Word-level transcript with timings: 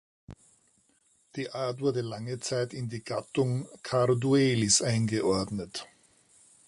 Die 1.35 1.51
Art 1.51 1.79
wurde 1.79 2.01
lange 2.01 2.39
Zeit 2.39 2.73
in 2.73 2.89
die 2.89 3.03
Gattung 3.03 3.67
"Carduelis" 3.83 4.81
eingeordnet. 4.81 5.85